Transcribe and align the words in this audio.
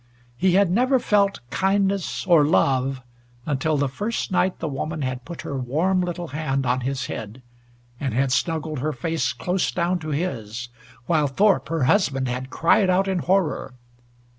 He 0.35 0.53
had 0.53 0.71
never 0.71 0.97
felt 0.97 1.41
kindness, 1.51 2.25
or 2.25 2.43
love, 2.43 3.03
until 3.45 3.77
the 3.77 3.87
first 3.87 4.31
night 4.31 4.57
the 4.57 4.67
woman 4.67 5.03
had 5.03 5.25
put 5.25 5.43
her 5.43 5.59
warm 5.59 6.01
little 6.01 6.29
hand 6.29 6.65
on 6.65 6.81
his 6.81 7.05
head, 7.05 7.43
and 7.99 8.11
had 8.11 8.31
snuggled 8.31 8.79
her 8.79 8.93
face 8.93 9.31
close 9.31 9.69
down 9.71 9.99
to 9.99 10.09
his, 10.09 10.69
while 11.05 11.27
Thorpe 11.27 11.69
her 11.69 11.83
husband 11.83 12.27
had 12.27 12.49
cried 12.49 12.89
out 12.89 13.07
in 13.07 13.19
horror. 13.19 13.75